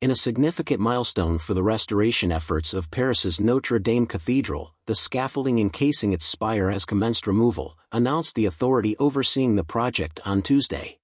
[0.00, 5.58] In a significant milestone for the restoration efforts of Paris's Notre Dame Cathedral, the scaffolding
[5.58, 11.00] encasing its spire has commenced removal, announced the authority overseeing the project on Tuesday.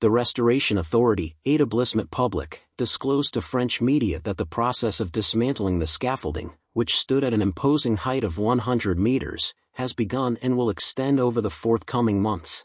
[0.00, 5.86] The Restoration Authority, Établissement Public, disclosed to French media that the process of dismantling the
[5.86, 11.20] scaffolding, which stood at an imposing height of 100 meters, has begun and will extend
[11.20, 12.64] over the forthcoming months.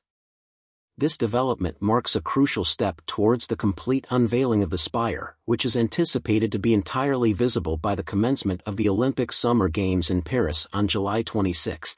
[0.95, 5.75] This development marks a crucial step towards the complete unveiling of the spire, which is
[5.75, 10.67] anticipated to be entirely visible by the commencement of the Olympic Summer Games in Paris
[10.71, 11.95] on July 26.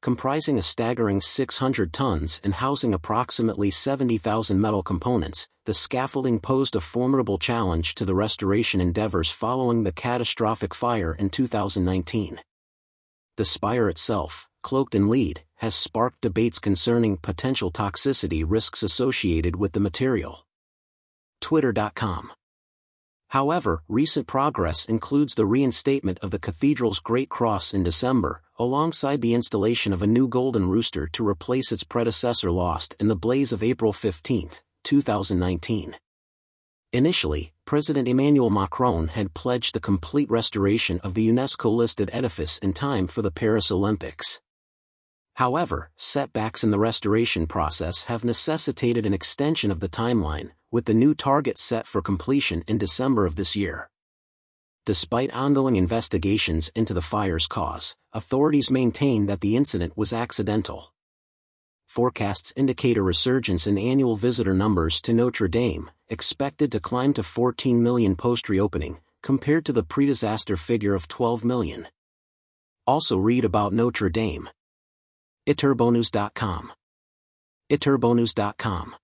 [0.00, 6.80] Comprising a staggering 600 tons and housing approximately 70,000 metal components, the scaffolding posed a
[6.80, 12.40] formidable challenge to the restoration endeavors following the catastrophic fire in 2019.
[13.36, 19.70] The spire itself, cloaked in lead, has sparked debates concerning potential toxicity risks associated with
[19.72, 20.44] the material.
[21.40, 22.32] Twitter.com
[23.28, 29.34] However, recent progress includes the reinstatement of the cathedral's Great Cross in December, alongside the
[29.34, 33.62] installation of a new golden rooster to replace its predecessor lost in the blaze of
[33.62, 34.50] April 15,
[34.82, 35.96] 2019.
[36.92, 43.06] Initially, President Emmanuel Macron had pledged the complete restoration of the UNESCO-listed edifice in time
[43.06, 44.40] for the Paris Olympics.
[45.34, 50.94] However, setbacks in the restoration process have necessitated an extension of the timeline, with the
[50.94, 53.88] new target set for completion in December of this year.
[54.84, 60.92] Despite ongoing investigations into the fire's cause, authorities maintain that the incident was accidental.
[61.86, 67.22] Forecasts indicate a resurgence in annual visitor numbers to Notre Dame, expected to climb to
[67.22, 71.86] 14 million post-reopening, compared to the pre-disaster figure of 12 million.
[72.86, 74.48] Also read about Notre Dame.
[75.46, 76.70] iturbonus.com.
[77.68, 79.01] iturbonus.com